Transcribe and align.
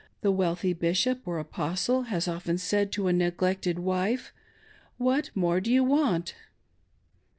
the 0.21 0.31
wealthy 0.31 0.73
Bishop 0.73 1.27
or 1.27 1.37
Apostle 1.37 2.05
has 2.09 2.27
often 2.27 2.57
said 2.57 2.91
to 2.91 3.05
a 3.07 3.13
neglected 3.13 3.77
wife, 3.77 4.33
"what 4.97 5.29
more 5.35 5.61
do 5.61 5.71
you 5.71 5.83
want.'" 5.83 6.33